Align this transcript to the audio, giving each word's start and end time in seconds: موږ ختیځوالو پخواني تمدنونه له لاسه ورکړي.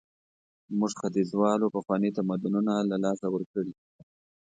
موږ 0.77 0.91
ختیځوالو 0.99 1.73
پخواني 1.75 2.09
تمدنونه 2.17 2.73
له 2.89 2.97
لاسه 3.03 3.27
ورکړي. 3.31 3.73